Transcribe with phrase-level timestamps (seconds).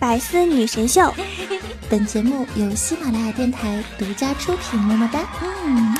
[0.00, 1.12] 百思女神秀，
[1.90, 4.80] 本节目由喜马拉雅电台独家出品。
[4.80, 5.20] 么么哒。
[5.42, 5.94] 嗯。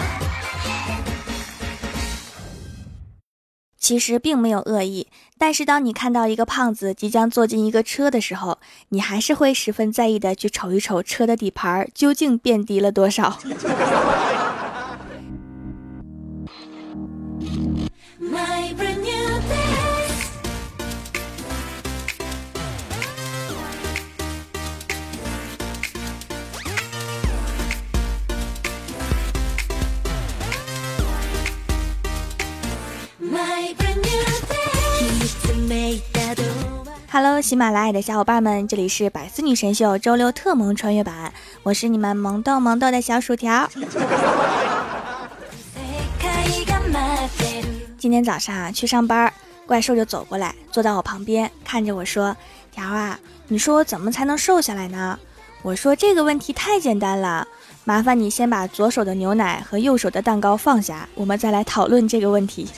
[3.78, 8.58] 其实并没有恶意，但是当你看到一个胖子即将坐进一个车的时候，
[8.88, 13.38] 你还是会十分在意的去瞅一瞅车的底盘究竟变低了多少。
[37.12, 41.32] Hello，喜马拉雅的小伙伴们，这里是百思女神秀周六特萌穿越版，
[41.64, 43.68] 我是你们萌豆萌豆的小薯条。
[47.98, 49.32] 今天早上啊，去上班，
[49.66, 52.36] 怪兽就走过来，坐到我旁边，看着我说
[52.70, 53.18] ：“条啊，
[53.48, 55.18] 你说我怎么才能瘦下来呢？”
[55.62, 57.44] 我说：“这个问题太简单了，
[57.82, 62.68] 麻烦你先把左手的牛奶和右手的蛋糕放下，我们再来讨论这个问题。”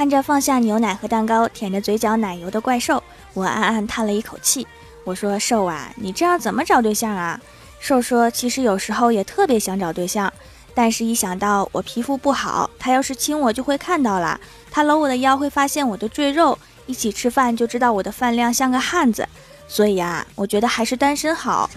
[0.00, 3.02] 看着放下牛奶和蛋糕，舔着嘴角奶油的怪兽，
[3.34, 4.66] 我暗暗叹了一口气。
[5.04, 7.38] 我说：“瘦啊，你这样怎么找对象啊？”
[7.78, 10.32] 瘦说：“其实有时候也特别想找对象，
[10.72, 14.40] 但是一想到我皮肤不好，他要是亲我就会看到了，
[14.70, 19.28] 他搂我的腰会发现我的赘肉，一起吃饭就知道我的饭量像个汉子，
[19.68, 21.68] 所以啊，我觉得还是单身好。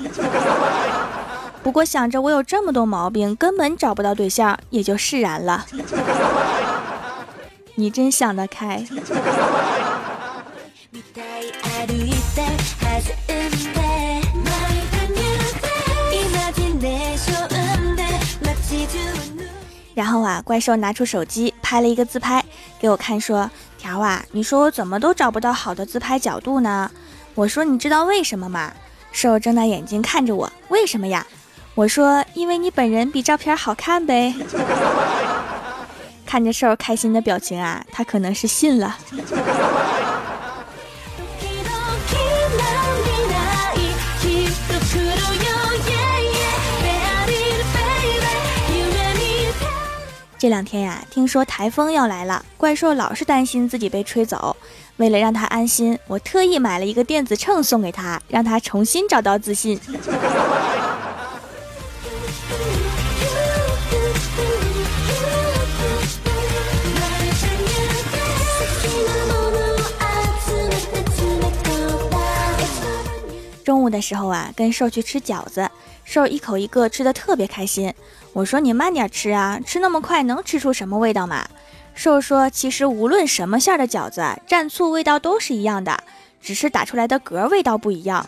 [1.62, 5.66] 不过想着我有这么多毛病，根本找不到对象，也就释然了。”
[7.76, 8.86] 你真想得开。
[19.96, 22.44] 然后啊，怪兽拿出手机拍了一个自拍
[22.80, 26.90] 给我看，说：“条啊，你说我怎么都找不到好的自拍角度呢？”
[27.36, 28.74] 我说：“你知道为什么吗？”
[29.12, 31.26] 兽睁大眼睛看着我：“为什么呀？”
[31.76, 34.34] 我说：“因为你本人比照片好看呗。”
[36.34, 38.98] 看着瘦开心的表情啊，他可能是信了。
[50.40, 54.58] 这两天呀，听说台风要来了，怪兽老是担心自己被吹走。
[54.98, 59.80] 为了让他安心，我特意买了一个电子秤送给他，让他重新找到自信。
[73.64, 75.70] 中午的时候啊，跟瘦去吃饺子，
[76.04, 77.94] 瘦一口一个吃的特别开心。
[78.34, 81.48] 我说你慢点吃啊，吃那么快能吃出什么味道吗？
[81.96, 85.98] 瘦说其实无论什么馅的饺子，蘸醋味道都是一样的，
[86.42, 88.26] 只是打出来的嗝味道不一样。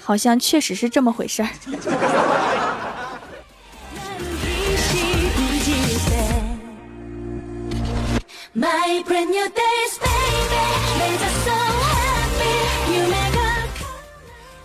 [0.00, 1.48] 好像确实是这么回事儿。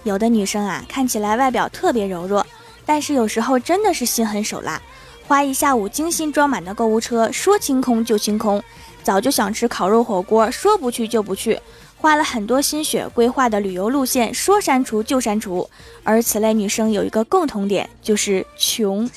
[0.04, 2.46] 有的女生啊，看起来外表特别柔弱，
[2.86, 4.82] 但是有时候真的是心狠手辣，
[5.28, 8.60] 花一下午精心装满的购物车，说清空就清空；
[9.04, 11.60] 早就想吃烤肉火锅，说不去就不去；
[11.98, 15.70] 花了很多心血规划的旅游路线，说删除就删除。
[16.04, 19.10] 而此类女生有一个共同点，就是穷。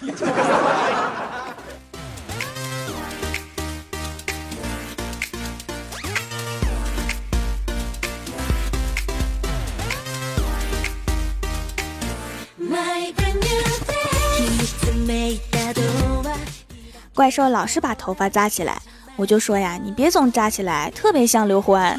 [17.14, 18.80] 怪兽老是把头发扎起来，
[19.16, 21.98] 我就说呀，你别总扎起来，特别像刘欢。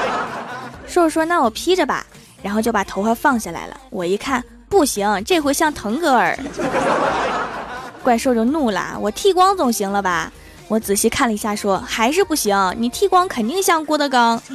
[0.86, 2.04] 兽说，那我披着吧，
[2.42, 3.80] 然后就把头发放下来了。
[3.90, 6.38] 我一看，不行，这回像腾格尔。
[8.04, 10.30] 怪兽就怒了，我剃光总行了吧？
[10.68, 14.40] 我仔细看了一下，说还是不行，你剃光肯定像郭德纲。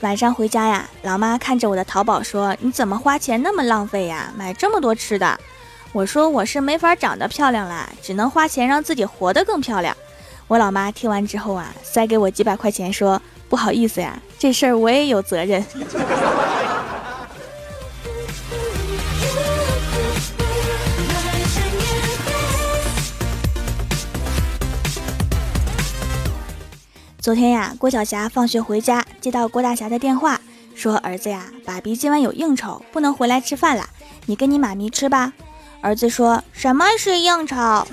[0.00, 4.32] 晚上回家呀，老妈看着我的淘宝说：“你怎么花钱那么浪费呀？
[4.34, 5.38] 买这么多吃的。”
[5.92, 9.94] 我说：“我是没法长得漂亮啦，只能花钱让自己活得更漂亮。”
[10.48, 13.20] 我老妈听完之后啊，塞给我几百块钱，说
[13.50, 15.62] ：“不好意思呀，这事儿我也有责任。”
[27.30, 30.40] 昨天呀，郭晓霞放学回家，接到郭大侠的电话，
[30.74, 33.84] 说：“儿子呀，爸比今晚有应酬，不能回来吃饭了，
[34.26, 35.32] 你跟你妈咪吃吧。”
[35.80, 37.86] 儿子说什么是应酬？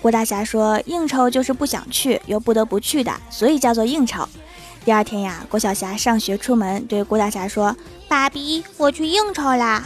[0.00, 4.28] 郭大侠说：“应酬就是不想去又不得不去的，所以叫做应酬。”
[4.86, 7.76] 第二天呀，郭晓霞上学出门，对郭大侠说
[8.06, 9.82] ：“爸比，我去应酬啦。”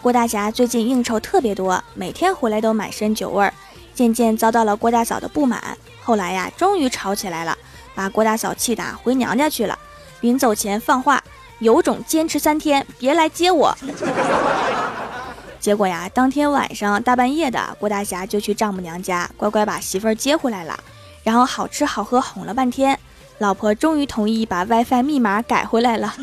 [0.00, 3.52] 郭大侠最近应酬特别多，每天回来都满身酒味儿，
[3.92, 5.76] 渐渐遭到了郭大嫂的不满。
[6.02, 7.58] 后来呀，终于吵起来了，
[7.94, 9.76] 把郭大嫂气打回娘家去了。
[10.20, 11.22] 临走前放话，
[11.58, 13.76] 有种坚持三天，别来接我。
[15.58, 20.78] 结果呀，当天晚上大半夜的，郭大侠就去丈母娘家，乖乖把媳妇儿接回来了，
[21.24, 22.96] 然后好吃好喝哄了半天，
[23.38, 26.14] 老婆终于同意把 WiFi 密码改回来了。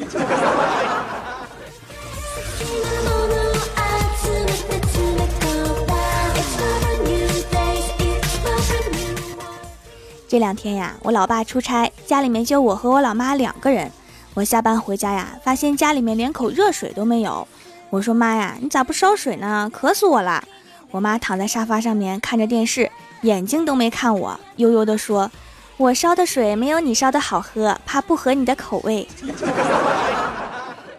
[10.27, 13.91] 这两天呀，我老爸出差，家里面就我和我老妈两个人。
[14.33, 17.47] 我下班回家呀，发现家里面连口热水都没有。
[17.91, 19.69] 我说妈呀，你咋不烧水呢？
[19.71, 20.43] 渴死我了！
[20.89, 22.89] 我妈躺在沙发上面看着电视，
[23.21, 25.29] 眼睛都没看我，悠悠地说
[25.83, 29.05] ：“我烧的水没有你烧的好喝，怕不合你的口味。”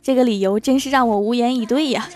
[0.03, 2.07] 这个理由真是让我无言以对呀。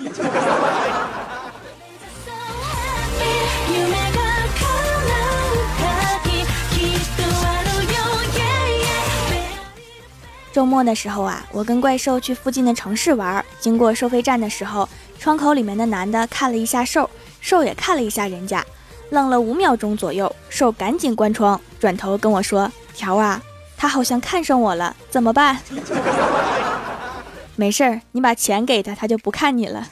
[10.52, 13.42] 周末的时候啊，我跟怪兽去附近的城市玩。
[13.58, 14.86] 经过收费站的时候，
[15.18, 17.08] 窗口里面的男的看了一下兽，
[17.40, 18.62] 兽也看了一下人家，
[19.10, 23.40] 愣了五秒钟左右，兽赶紧关窗，转头跟我说：“条啊，
[23.76, 25.58] 他好像看上我了，怎么办？”
[27.56, 29.88] 没事儿，你把钱给他，他就不看你了。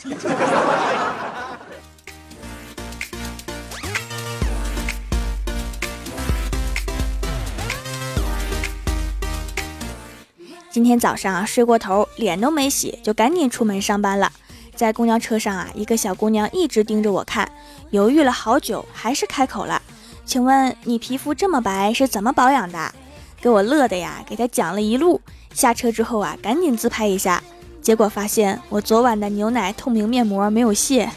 [10.70, 14.30] 今天早上，睡过头，脸都没洗，就赶紧出门上班了。
[14.76, 17.50] 在公交车上啊，一个小姑娘一直盯着我看，
[17.90, 19.80] 犹豫了好久，还是开口了
[20.26, 22.92] ：“请问你皮肤这么白是怎么保养的？”
[23.40, 25.20] 给我乐的呀，给她讲了一路。
[25.54, 27.42] 下车之后啊，赶紧自拍一下，
[27.80, 31.10] 结果发现我昨晚的牛奶透明面膜没有卸。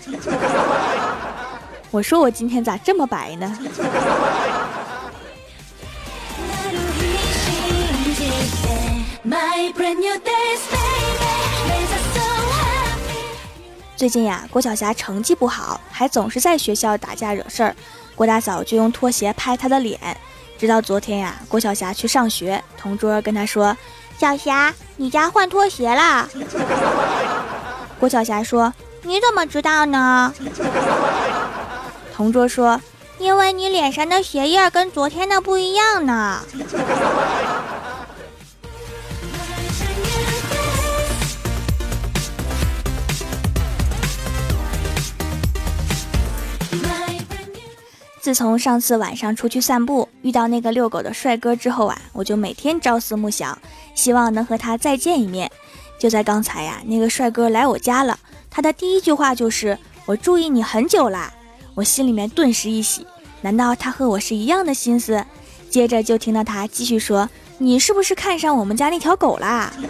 [1.91, 3.57] 我说我今天咋这么白呢？
[13.99, 17.75] 最近呀，郭晓霞成绩不好，还总是在学校打架惹事儿。
[18.15, 19.99] 郭大嫂就用拖鞋拍她的脸。
[20.57, 23.75] 直到昨天呀，郭晓霞去上学，同桌跟她说
[24.17, 26.29] ：“小霞，你家换拖鞋啦。”
[27.99, 28.73] 郭晓霞说
[29.03, 30.33] ：“你怎么知道呢？”
[32.15, 32.79] 同桌说
[33.19, 36.39] ：“因为你脸上的鞋印跟昨天的不一样呢。”
[48.29, 53.57] 自从上次晚上出去散步遇到那个遛狗的帅哥之后啊，我就每天朝思暮想，
[53.95, 55.49] 希望能和他再见一面。
[55.97, 58.19] 就在刚才呀，那个帅哥来我家了，
[58.51, 59.75] 他的第一句话就是
[60.05, 61.33] “我注意你很久啦”，
[61.73, 63.07] 我心里面顿时一喜，
[63.41, 65.25] 难道他和我是一样的心思？
[65.71, 67.27] 接着就听到他继续说
[67.57, 69.73] ：“你是不是看上我们家那条狗啦？”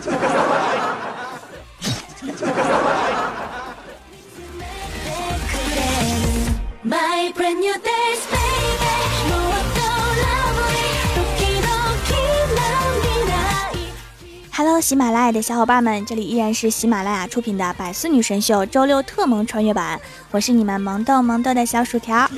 [14.77, 19.97] 喜马拉雅的小伙伴们，这里依然是喜马拉雅出品的《百思女神秀》周六特萌穿越版，
[20.31, 22.29] 我是你们萌豆萌豆的小薯条。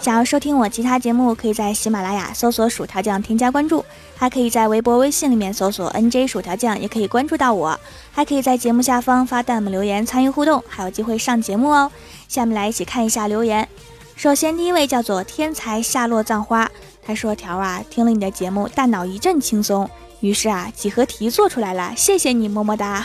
[0.00, 3.84] 想要收听我其他节目，可以在喜马拉雅搜索“薯条酱”添加关注，
[4.16, 7.78] 还可以在微博、微信里面搜索 “nj 薯条酱”，也可以关注到我，
[8.10, 11.92] 还可以在节目下方发弹幕留言参与互动，还有机会上节目哦。
[12.28, 13.68] 下面来一起看一下留言。
[14.16, 16.68] 首先第一位叫做天才夏洛葬花，
[17.04, 19.88] 他说：“条啊，听了你的节目，大脑一阵轻松。”
[20.22, 23.04] 于是啊，几何题做出来了，谢谢你，么么哒。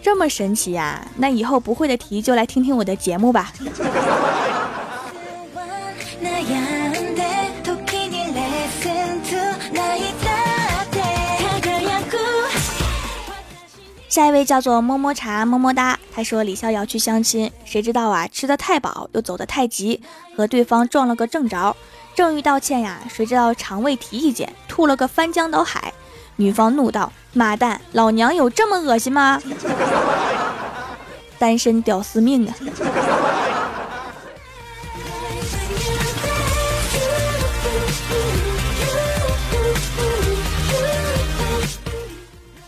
[0.00, 1.04] 这么神奇呀？
[1.16, 3.52] 那以后不会的题就来听听我的节目吧。
[14.14, 20.00] 下一位叫做么么茶么么哒，他说李逍遥去相亲，谁知道啊，吃的太饱又走得太急，
[20.36, 21.74] 和对方撞了个正着。
[22.14, 25.92] 正欲道歉呀，谁知道肠胃提意见，吐了个翻江倒海。
[26.36, 29.42] 女方怒道：“妈蛋，老娘有这么恶心吗？”
[31.36, 32.54] 单身屌丝命啊！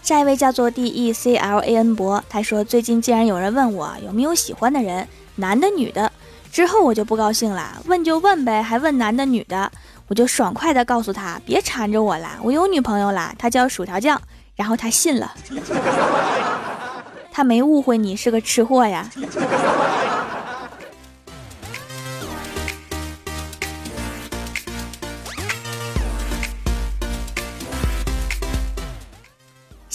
[0.07, 6.13] 下一位叫做 D E C L A N 博，他说最近竟然有人问我有没有喜欢的人，男的女的。
[6.53, 9.69] 之后我就不高兴了，问就问呗，还问男的女的，
[10.07, 14.23] 我就爽快的告诉他别缠着我啦，我有女朋友啦，她叫薯条酱。
[14.55, 15.35] 然后他信了，
[17.33, 19.11] 他没误会你是个吃货呀。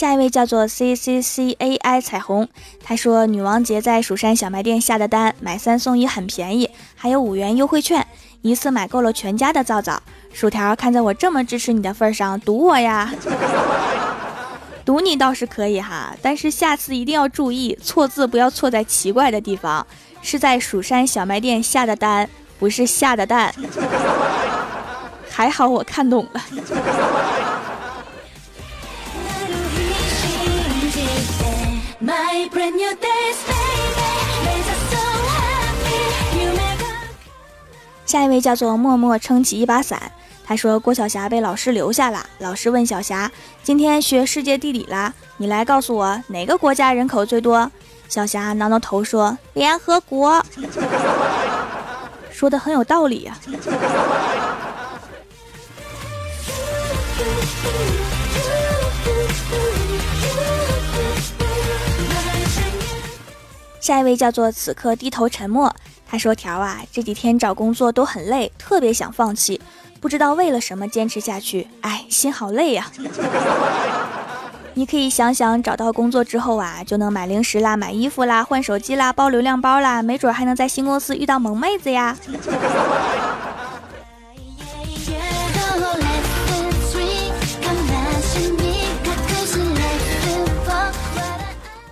[0.01, 2.47] 下一位叫做 C C C A I 彩虹，
[2.83, 8.07] 他说女王节在蜀山小卖店下的单，买三送一很便宜，还有五元优惠券，
[8.41, 10.01] 一次买够了全家的皂皂。
[10.33, 13.13] 薯条，看在我这么支持你的份上，赌我呀！
[14.83, 19.85] 赌你倒是可以哈，但是下次一定要注意错字，不要错在奇怪的地方，
[20.23, 22.27] 是在蜀山小卖店下的单，
[22.57, 23.53] 不是下的蛋。
[25.29, 26.41] 还好我看懂了。
[38.05, 40.11] 下一位叫做默默撑起一把伞，
[40.45, 42.25] 他说郭晓霞被老师留下了。
[42.39, 43.31] 老师问小霞
[43.63, 47.71] ：“今天学世界地理啦，你来告诉我哪个国家人口最多？”
[48.09, 50.45] 小霞挠挠头说：“联合国。
[52.29, 53.37] ”说的很有道理呀。
[63.81, 65.75] 下一位叫做此刻低头沉默。
[66.07, 69.59] 他说：“条啊，这几天找工作都很累，特别想放弃，
[69.99, 71.67] 不知道为了什么坚持下去。
[71.81, 72.91] 哎，心好累呀。
[74.75, 82.15] 你可以想想，找到工作之后啊，就能买零食啦、买衣服啦、换手机啦、包流量包啦，没准还能在新公司遇到萌妹子呀。”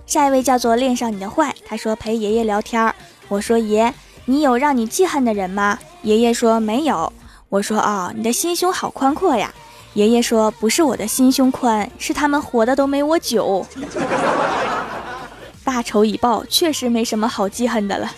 [0.10, 2.96] 下一位叫做恋上你的坏，他说陪爷爷聊天儿。
[3.28, 3.94] 我说爷，
[4.26, 5.78] 你有让你记恨的人吗？
[6.02, 7.14] 爷爷说没有。
[7.48, 9.54] 我说哦，你的心胸好宽阔呀。
[9.94, 13.64] 爷爷说不是我的心胸宽，是他们活的都没我久。
[15.64, 18.12] 大仇已报，确实没什么好记恨的了。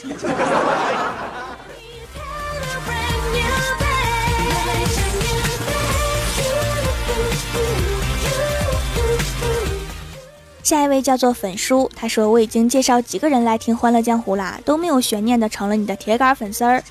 [10.72, 16.82] 下一位叫做粉叔，他说我已经介绍几个人来听《欢乐江湖》啦，都没有悬念的成了你的铁杆粉丝儿。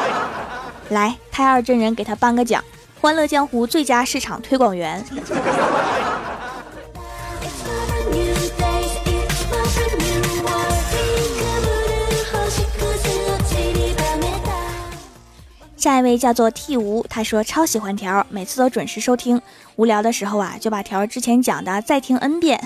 [0.90, 2.62] 来，太二真人给他颁个奖，
[3.00, 5.02] 《欢乐江湖》最佳市场推广员。
[15.80, 19.40] 下一位叫做 T 吴，他说超喜欢条，每次都准时收听。
[19.76, 22.62] 无聊的时候啊，就把条之前讲的再听 N 遍。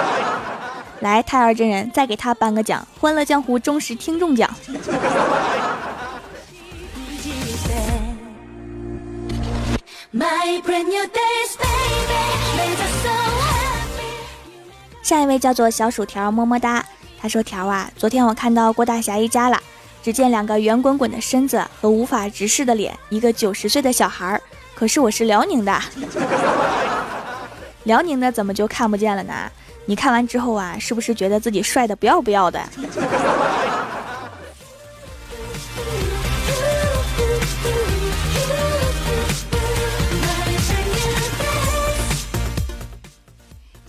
[1.00, 4.50] 来，太二真人再给他颁个奖，《欢乐江湖》忠实听众奖。
[15.02, 16.84] 下一位叫做小薯条，么么哒。
[17.18, 19.58] 他说条啊，昨天我看到郭大侠一家了。
[20.06, 24.40] 只见两个圆滚滚的身子和无法直视的脸，一个九十岁的小孩儿。
[24.72, 25.82] 可是我是辽宁的，
[27.82, 29.34] 辽宁的怎么就看不见了呢？
[29.86, 32.60] 你看完之后啊，是不是觉得自己帅的不要不要的？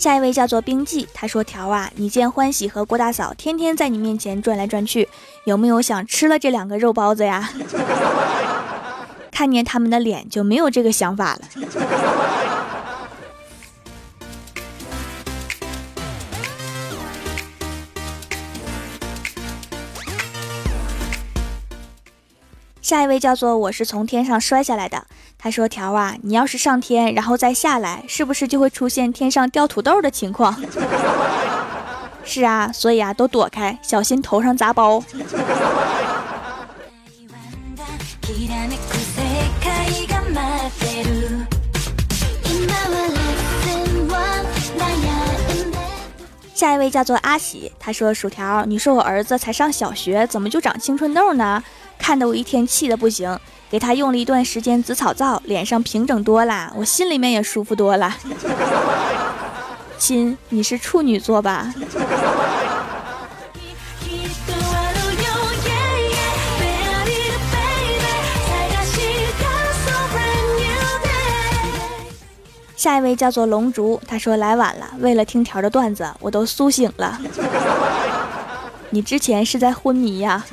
[0.07, 5.09] 下一位叫做冰记，他说：“条啊，你见欢喜和郭大嫂天天在你面前转来转去，
[5.43, 7.49] 有没有想吃了这两个肉包子呀？
[9.29, 11.41] 看见他们的脸就没有这个想法了。”
[22.81, 25.05] 下一位叫做我是从天上摔下来的。
[25.39, 30.56] 他说：“条啊，你要是上天，然后再下来，是不是就会出现天上掉土豆的情况？”
[32.25, 35.01] 是啊，所以啊，都躲开，小心头上砸包。
[46.53, 51.63] 下一位叫做阿喜，他说：“薯条，你说我儿子才上小学，怎么就长青春痘呢？”
[51.97, 53.39] 看得我一天气的不行。
[53.69, 58.15] 给他用了一段时间紫草皂，脸上平整多了，我心里面也舒服多了。
[59.97, 61.73] 亲，你是处女座吧？
[72.77, 77.19] 下一位叫做龙竹，他说来晚了，为了听条的段子，我都苏醒了。
[78.91, 80.45] 你之前是在昏迷呀？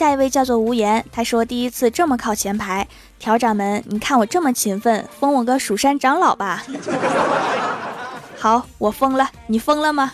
[0.00, 2.88] 下一位叫做无言，他说第一次这么靠前排，
[3.18, 6.64] 调掌门，你看我这么勤奋，封我个蜀山长老吧。
[8.38, 10.10] 好，我疯了，你疯了吗？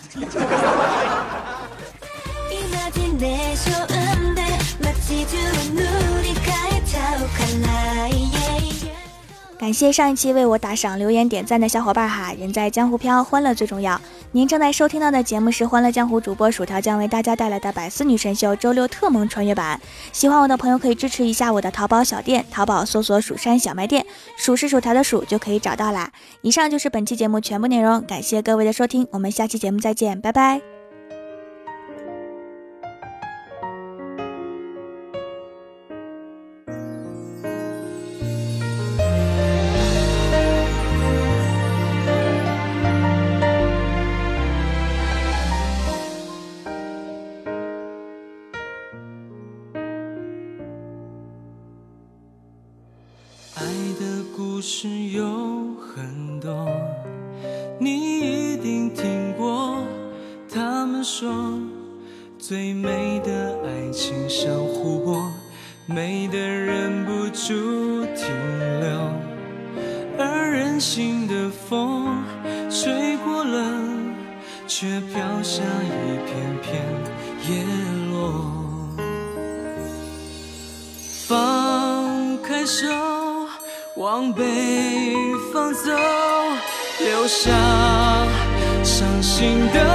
[9.57, 12.33] 感谢上一期为我打赏、留言、点赞的小伙伴哈！
[12.37, 14.01] 人在江湖飘，欢乐最重要。
[14.33, 19.79] 您正在收听到的节目是《欢乐江湖》主播薯条将为大家带来的百思女神秀周六特萌穿越版。
[20.11, 24.05] 喜欢我的朋友可以支持一下我的淘宝小店，淘宝搜索“蜀山小卖店”，
[24.37, 26.11] 数是薯条的数就可以找到啦。
[26.41, 30.76] 以上就是本期节目全部内容，感谢各位的收听，我们下期节目再见，拜拜。
[54.57, 56.67] 故事有很多
[57.79, 59.77] 你一定听过
[60.51, 61.61] 他们说
[62.39, 65.31] 最美的爱情像湖泊
[65.85, 67.16] 美的人不
[84.27, 84.43] 往北
[85.53, 85.91] 方走，
[86.99, 87.49] 留下
[88.83, 89.86] 伤心的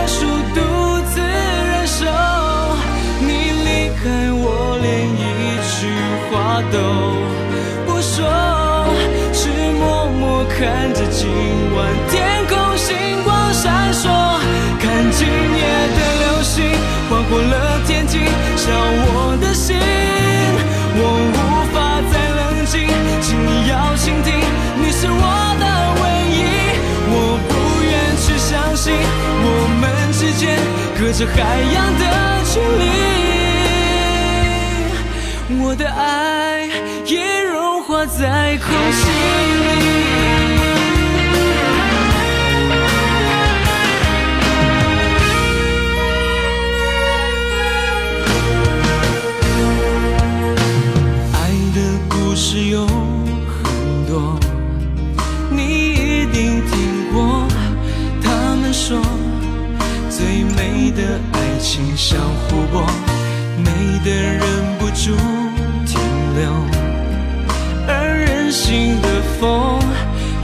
[31.12, 32.04] 隔着海洋的
[32.44, 32.84] 距离。
[35.62, 36.66] 我的爱
[37.04, 39.10] 也融化在空气
[39.86, 39.91] 里。
[61.72, 62.84] 爱情像湖泊，
[63.56, 63.70] 美
[64.04, 64.42] 得忍
[64.78, 65.16] 不住
[65.86, 65.98] 停
[66.36, 66.42] 留。
[67.88, 69.08] 而任性的
[69.40, 69.80] 风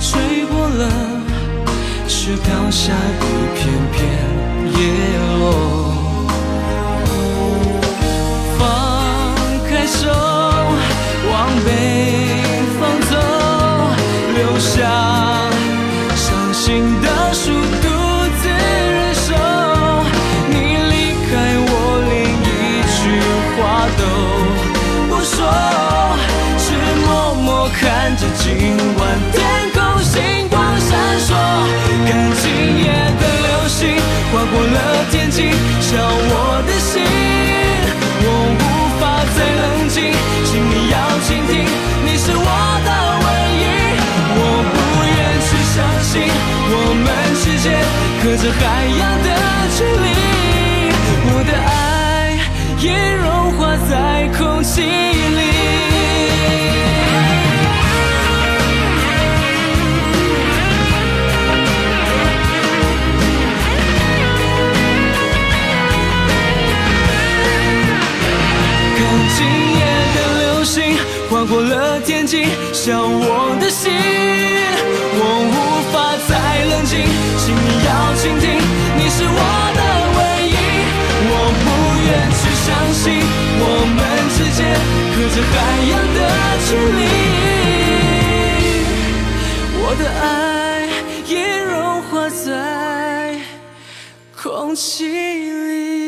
[0.01, 0.89] 吹过了，
[2.09, 3.21] 却飘下一
[3.59, 3.61] 片
[3.93, 4.01] 片
[4.73, 4.81] 叶
[28.57, 28.57] 今
[28.97, 30.89] 晚天空星光闪
[31.21, 31.29] 烁，
[32.07, 32.09] 看
[32.41, 32.49] 今
[32.83, 32.89] 夜
[33.21, 33.77] 的流星
[34.33, 36.33] 划过了天际，烧我
[36.67, 37.05] 的心，
[38.25, 38.61] 我无
[38.99, 39.03] 法
[39.37, 39.97] 再冷静，
[40.47, 40.97] 请你要
[41.29, 41.53] 倾听，
[42.07, 42.49] 你是我
[42.87, 42.89] 的
[43.23, 43.27] 唯
[43.61, 43.63] 一，
[44.35, 44.41] 我
[44.73, 46.11] 不愿去相信
[46.73, 47.07] 我们
[47.37, 47.67] 之间
[48.25, 48.63] 隔着海
[48.99, 49.28] 洋的
[72.81, 73.91] 像我的心，
[75.19, 75.53] 我无
[75.91, 75.95] 法
[76.29, 76.31] 再
[76.71, 77.03] 冷静，
[77.37, 78.47] 请你要倾听，
[78.97, 79.43] 你是我
[79.75, 79.81] 的
[80.15, 80.55] 唯一，
[81.27, 81.67] 我不
[82.07, 83.03] 愿去相信
[83.59, 83.63] 我
[83.97, 83.99] 们
[84.31, 84.59] 之间
[85.13, 85.55] 隔着海
[85.91, 86.19] 洋的
[86.69, 87.03] 距离，
[89.83, 90.87] 我的爱
[91.27, 91.31] 已
[91.69, 92.47] 融化在
[94.41, 96.08] 空气里。